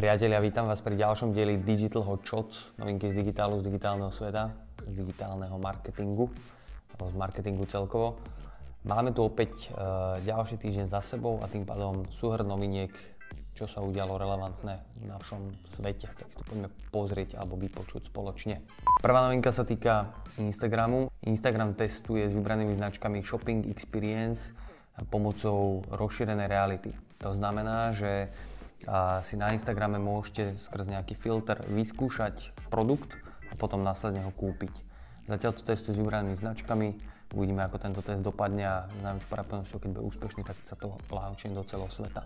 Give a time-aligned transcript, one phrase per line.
[0.00, 4.48] Priatelia, vítam vás pri ďalšom dieli Digital Hot Shots, novinky z digitálu, z digitálneho sveta,
[4.88, 6.32] z digitálneho marketingu,
[6.96, 8.16] alebo z marketingu celkovo.
[8.88, 12.88] Máme tu opäť uh, ďalší týždeň za sebou a tým pádom súhrn noviniek,
[13.52, 16.08] čo sa udialo relevantné v našom svete.
[16.16, 18.64] Tak si to poďme pozrieť alebo vypočuť spoločne.
[19.04, 21.12] Prvá novinka sa týka Instagramu.
[21.28, 24.56] Instagram testuje s vybranými značkami Shopping Experience
[25.12, 26.96] pomocou rozšírenej reality.
[27.20, 28.32] To znamená, že
[28.88, 33.12] a si na Instagrame môžete skrz nejaký filter vyskúšať produkt
[33.50, 34.72] a potom následne ho kúpiť.
[35.28, 36.88] Zatiaľ to testujú s vybranými značkami,
[37.34, 40.96] uvidíme ako tento test dopadne a s najväčšou pravdepodobnosťou, keď bude úspešný, tak sa to
[41.12, 42.24] launchne do celého sveta.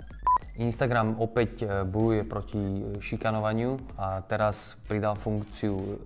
[0.55, 2.63] Instagram opäť e, bojuje proti
[3.03, 5.99] šikanovaniu a teraz pridal funkciu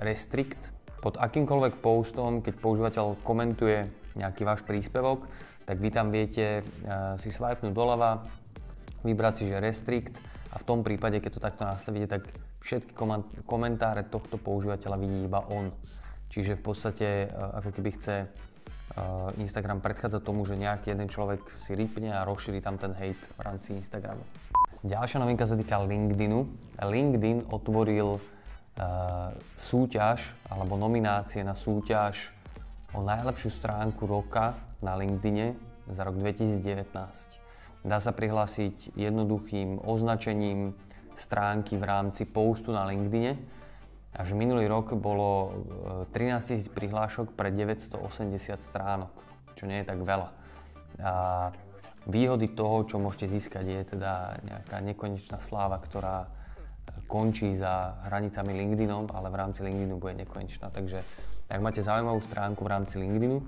[0.00, 0.72] Restrict.
[1.04, 3.84] Pod akýmkoľvek postom, keď používateľ komentuje
[4.16, 5.28] nejaký váš príspevok,
[5.68, 6.62] tak vy tam viete e,
[7.20, 8.24] si swipenúť doľava,
[9.04, 10.18] vybrať si, že restrict
[10.50, 12.22] a v tom prípade, keď to takto nastavíte, tak
[12.64, 12.96] všetky
[13.44, 15.68] komentáre tohto používateľa vidí iba on.
[16.32, 18.26] Čiže v podstate e, ako keby chce e,
[19.38, 23.40] Instagram predchádza tomu, že nejaký jeden človek si rýpne a rozšíri tam ten hate v
[23.44, 24.24] rámci Instagramu.
[24.84, 26.44] Ďalšia novinka sa týka LinkedInu.
[26.76, 32.36] LinkedIn otvoril uh, súťaž alebo nominácie na súťaž
[32.92, 34.52] o najlepšiu stránku roka
[34.84, 35.56] na LinkedIne
[35.88, 37.43] za rok 2019.
[37.84, 40.72] Dá sa prihlásiť jednoduchým označením
[41.12, 43.36] stránky v rámci postu na LinkedIne.
[44.16, 45.52] Až minulý rok bolo
[46.08, 48.00] 13 e, 000 prihlášok pre 980
[48.62, 49.12] stránok,
[49.52, 50.28] čo nie je tak veľa.
[51.04, 51.12] A
[52.08, 56.30] výhody toho, čo môžete získať, je teda nejaká nekonečná sláva, ktorá
[57.04, 60.72] končí za hranicami LinkedInu, ale v rámci LinkedInu bude nekonečná.
[60.72, 61.04] Takže
[61.52, 63.38] ak máte zaujímavú stránku v rámci LinkedInu,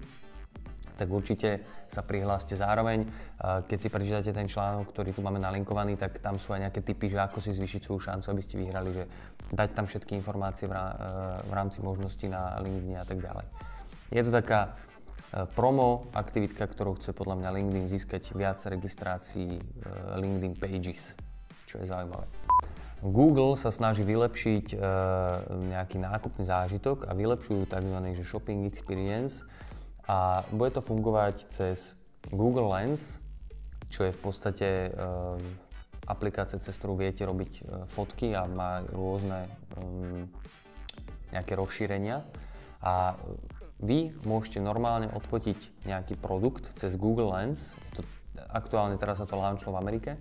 [0.97, 3.05] tak určite sa prihláste zároveň.
[3.41, 7.13] Keď si prečítate ten článok, ktorý tu máme nalinkovaný, tak tam sú aj nejaké tipy,
[7.13, 9.05] že ako si zvýšiť svoju šancu, aby ste vyhrali, že
[9.53, 13.47] dať tam všetky informácie v rámci možností na LinkedIn a tak ďalej.
[14.11, 14.71] Je to taká
[15.35, 19.63] e, promo aktivitka, ktorou chce podľa mňa LinkedIn získať viac registrácií e,
[20.23, 21.19] LinkedIn Pages,
[21.67, 22.27] čo je zaujímavé.
[23.03, 24.77] Google sa snaží vylepšiť e,
[25.75, 27.99] nejaký nákupný zážitok a vylepšujú tzv.
[28.23, 29.43] shopping experience,
[30.07, 31.99] a bude to fungovať cez
[32.31, 33.19] Google Lens,
[33.91, 34.91] čo je v podstate e,
[36.07, 39.51] aplikácia, cez ktorú viete robiť e, fotky a má rôzne e,
[41.35, 42.23] nejaké rozšírenia.
[42.83, 43.19] A
[43.83, 48.07] vy môžete normálne odfotiť nejaký produkt cez Google Lens, to,
[48.51, 50.13] aktuálne teraz sa to launchlo v Amerike,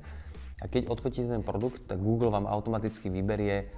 [0.63, 3.69] a keď odfotíte ten produkt, tak Google vám automaticky vyberie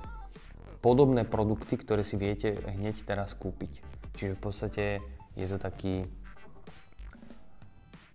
[0.77, 3.81] podobné produkty, ktoré si viete hneď teraz kúpiť.
[4.13, 4.83] Čiže v podstate
[5.37, 6.01] je to taký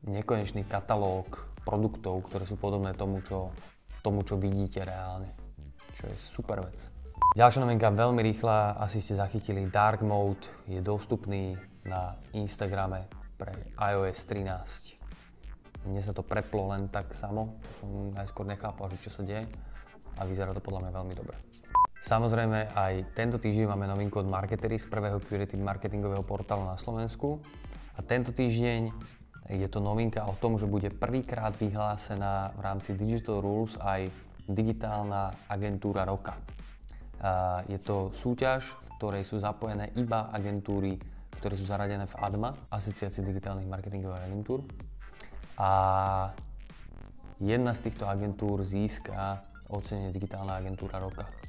[0.02, 3.54] nekonečný katalóg produktov, ktoré sú podobné tomu, čo,
[4.02, 5.30] tomu, čo vidíte reálne.
[5.94, 6.90] Čo je super vec.
[7.38, 11.54] Ďalšia novinka, veľmi rýchla, asi ste zachytili Dark Mode, je dostupný
[11.86, 13.06] na Instagrame
[13.38, 15.86] pre iOS 13.
[15.88, 19.46] Mne sa to preplo len tak samo, som najskôr nechápal, že čo sa deje
[20.18, 21.51] a vyzerá to podľa mňa veľmi dobre.
[22.02, 27.38] Samozrejme aj tento týždeň máme novinku od Marketery z prvého curated marketingového portálu na Slovensku.
[27.94, 28.90] A tento týždeň
[29.54, 34.10] je to novinka o tom, že bude prvýkrát vyhlásená v rámci Digital Rules aj
[34.50, 36.34] digitálna agentúra roka.
[37.70, 40.98] Je to súťaž, v ktorej sú zapojené iba agentúry,
[41.38, 44.66] ktoré sú zaradené v ADMA, Asociácii digitálnych marketingových agentúr.
[45.54, 45.70] A
[47.38, 51.41] jedna z týchto agentúr získa ocenenie Digitálna agentúra roka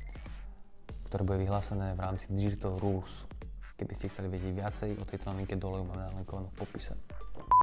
[1.13, 3.29] ktoré bude vyhlásené v rámci Digital Rules.
[3.77, 6.97] Keby ste chceli vedieť viacej o tejto novinke, dole ju máme nalinkovanú v popise.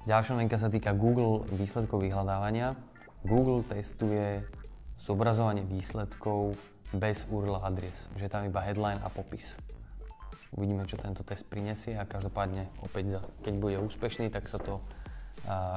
[0.07, 2.79] Ďalšia novinka sa týka Google výsledkov vyhľadávania.
[3.27, 4.47] Google testuje
[4.95, 6.55] zobrazovanie výsledkov
[6.95, 9.59] bez URL adries, že je tam iba headline a popis.
[10.55, 14.79] Uvidíme, čo tento test prinesie a každopádne opäť, keď bude úspešný, tak sa to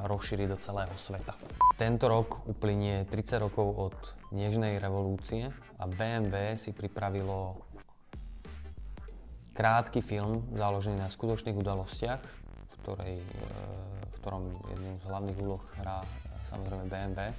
[0.05, 1.35] rozšíri do celého sveta.
[1.75, 3.97] Tento rok uplynie 30 rokov od
[4.35, 5.47] Nežnej revolúcie
[5.79, 7.63] a BMW si pripravilo
[9.55, 12.23] krátky film založený na skutočných udalostiach,
[12.67, 13.27] v, ktorej, e,
[14.11, 14.45] v ktorom
[14.75, 16.03] jedným z hlavných úloh hrá
[16.51, 17.31] samozrejme BMW.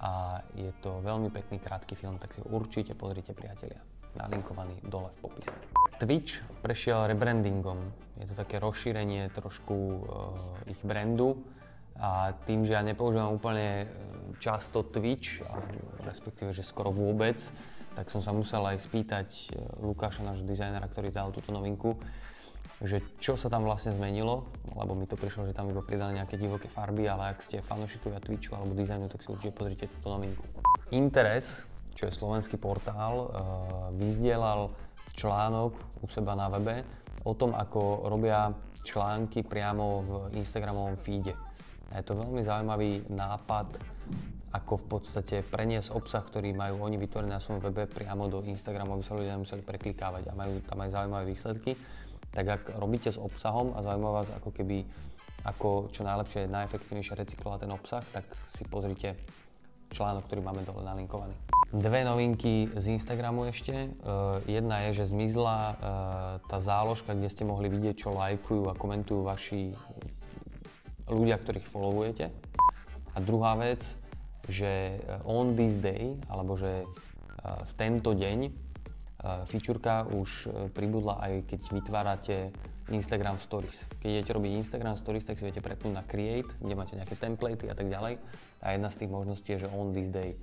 [0.00, 3.80] A je to veľmi pekný krátky film, tak si ho určite pozrite priatelia.
[4.16, 5.54] Nalinkovaný dole v popise.
[6.00, 7.78] Twitch prešiel rebrandingom.
[8.16, 10.00] Je to také rozšírenie trošku uh,
[10.72, 11.36] ich brandu
[12.00, 13.86] a tým, že ja nepoužívam úplne e,
[14.40, 15.60] často Twitch, a
[16.08, 17.36] respektíve, že skoro vôbec,
[17.92, 22.00] tak som sa musel aj spýtať e, Lukáša, nášho dizajnera, ktorý dal túto novinku,
[22.78, 26.38] že čo sa tam vlastne zmenilo, lebo mi to prišlo, že tam iba pridali nejaké
[26.38, 30.44] divoké farby, ale ak ste fanúšikovia Twitchu alebo dizajnu, tak si určite pozrite túto novinku.
[30.94, 31.66] Interes
[32.00, 33.28] čo je slovenský portál,
[33.98, 34.72] vyzdielal
[35.12, 36.80] článok u seba na webe
[37.28, 41.36] o tom, ako robia články priamo v Instagramovom feede.
[41.92, 43.68] A je to veľmi zaujímavý nápad,
[44.56, 48.96] ako v podstate preniesť obsah, ktorý majú oni vytvorený na svojom webe priamo do Instagramu,
[48.96, 51.76] aby sa ľudia nemuseli preklikávať a majú tam aj zaujímavé výsledky.
[52.30, 54.86] Tak ak robíte s obsahom a zaujíma vás ako keby
[55.40, 59.16] ako čo najlepšie, najefektívnejšie recyklovať ten obsah, tak si pozrite
[59.90, 61.34] článok, ktorý máme dole nalinkovaný.
[61.70, 63.94] Dve novinky z Instagramu ešte.
[64.02, 65.74] Uh, jedna je, že zmizla uh,
[66.46, 69.74] tá záložka, kde ste mohli vidieť, čo lajkujú a komentujú vaši
[71.10, 72.26] ľudia, ktorých followujete.
[73.14, 73.98] A druhá vec,
[74.50, 78.69] že on this day, alebo že uh, v tento deň
[79.44, 82.36] Fičurka už pribudla aj keď vytvárate
[82.90, 83.86] Instagram Stories.
[84.02, 87.70] Keď idete robiť Instagram Stories, tak si viete prepnúť na Create, kde máte nejaké templatey
[87.70, 88.18] a tak ďalej.
[88.64, 90.34] A jedna z tých možností je, že on this day.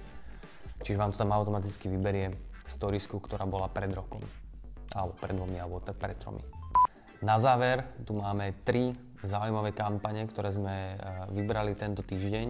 [0.86, 2.32] Čiže vám to tam automaticky vyberie
[2.70, 4.24] storiesku, ktorá bola pred rokom.
[4.96, 6.44] Alebo pred dvomi, alebo pred tromi.
[7.20, 8.94] Na záver tu máme tri
[9.26, 10.96] zaujímavé kampane, ktoré sme e,
[11.34, 12.48] vybrali tento týždeň.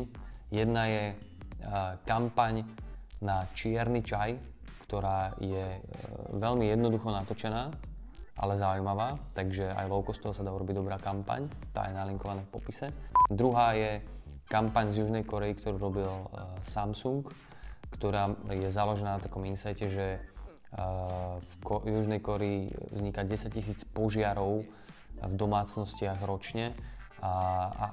[0.51, 1.15] Jedna je e,
[2.03, 2.67] kampaň
[3.23, 4.35] na čierny čaj,
[4.87, 5.81] ktorá je e,
[6.31, 7.75] veľmi jednoducho natočená
[8.37, 12.53] ale zaujímavá, takže aj low cost sa dá urobiť dobrá kampaň, tá je nalinkovaná v
[12.53, 12.93] popise.
[13.33, 13.97] Druhá je
[14.45, 17.25] kampaň z Južnej Korei, ktorú robil uh, Samsung,
[17.97, 23.81] ktorá je založená na takom insighte, že uh, v Ko- Južnej Koreji vzniká 10 tisíc
[23.89, 24.69] požiarov
[25.17, 26.77] v domácnostiach ročne
[27.25, 27.33] a,
[27.73, 27.85] a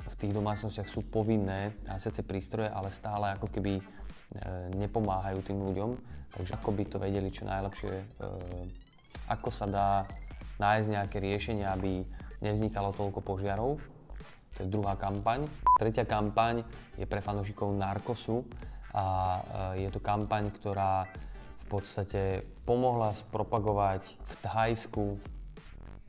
[0.00, 3.82] v tých domácnostiach sú povinné hasiace prístroje, ale stále ako keby e,
[4.78, 5.90] nepomáhajú tým ľuďom,
[6.38, 8.04] takže ako by to vedeli čo najlepšie e,
[9.30, 9.88] ako sa dá
[10.58, 12.02] nájsť nejaké riešenie, aby
[12.42, 13.78] nevznikalo toľko požiarov.
[14.54, 15.46] To je druhá kampaň.
[15.78, 16.66] Tretia kampaň
[16.98, 18.44] je pre fanúšikov Narkosu
[18.92, 19.38] a
[19.74, 21.06] e, je to kampaň, ktorá
[21.62, 25.04] v podstate pomohla spropagovať v Thajsku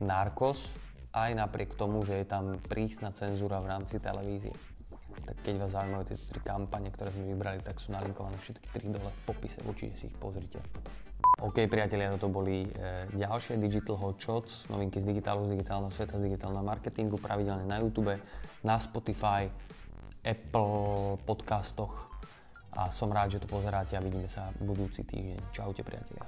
[0.02, 0.66] Narkos,
[1.14, 4.50] aj napriek tomu, že je tam prísna cenzúra v rámci televízie.
[5.40, 9.08] Keď vás zaujímajú tieto tri kampane, ktoré sme vybrali, tak sú nalinkované všetky tri dole
[9.08, 10.60] v popise, určite si ich pozrite.
[11.40, 16.20] OK, priatelia, toto boli e, ďalšie Digital Hot Shots, novinky z digitálu, z digitálneho sveta,
[16.20, 18.14] z digitálneho marketingu, pravidelne na YouTube,
[18.62, 19.48] na Spotify,
[20.22, 22.12] Apple podcastoch
[22.72, 25.52] a som rád, že to pozeráte a vidíme sa budúci týždeň.
[25.52, 26.24] Čaute, priatelia.